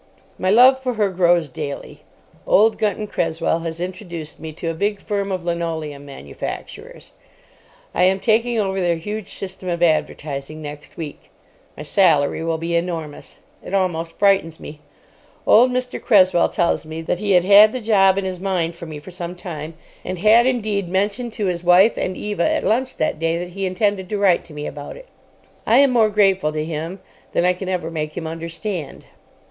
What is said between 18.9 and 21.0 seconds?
for some time, and had, indeed,